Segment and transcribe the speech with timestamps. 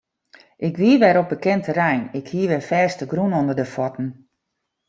[0.67, 4.07] Ik wie wer op bekend terrein, ik hie wer fêstegrûn ûnder de fuotten.